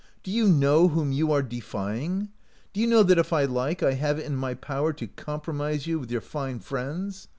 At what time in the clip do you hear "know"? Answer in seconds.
0.49-0.87, 2.87-3.03